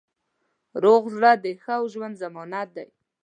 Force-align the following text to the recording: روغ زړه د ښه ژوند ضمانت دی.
روغ 0.83 1.03
زړه 1.15 1.31
د 1.43 1.45
ښه 1.63 1.75
ژوند 1.93 2.15
ضمانت 2.23 2.67
دی. 2.77 2.87